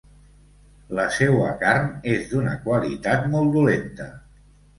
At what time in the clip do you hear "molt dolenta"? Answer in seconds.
3.37-4.11